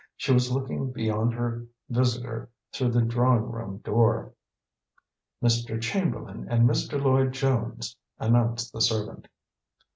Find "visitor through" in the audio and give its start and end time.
1.87-2.89